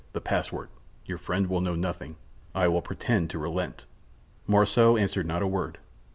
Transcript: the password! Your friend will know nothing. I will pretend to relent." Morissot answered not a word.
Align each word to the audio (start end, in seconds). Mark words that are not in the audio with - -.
the 0.13 0.19
password! 0.19 0.69
Your 1.05 1.19
friend 1.19 1.45
will 1.45 1.61
know 1.61 1.75
nothing. 1.75 2.15
I 2.55 2.67
will 2.69 2.81
pretend 2.81 3.29
to 3.29 3.37
relent." 3.37 3.85
Morissot 4.47 4.97
answered 4.97 5.27
not 5.27 5.43
a 5.43 5.47
word. 5.47 5.77